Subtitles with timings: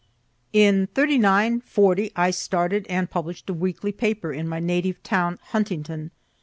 [0.51, 6.09] In '39, '40, I started and publish'd a weekly paper in my native town, Huntington.